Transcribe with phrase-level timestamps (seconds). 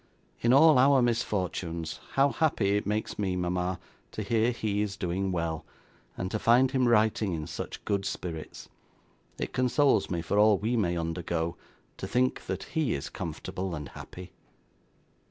[0.39, 3.79] 'In all our misfortunes, how happy it makes me, mama,
[4.13, 5.63] to hear he is doing well,
[6.17, 8.67] and to find him writing in such good spirits!
[9.37, 11.55] It consoles me for all we may undergo,
[11.97, 14.31] to think that he is comfortable and happy.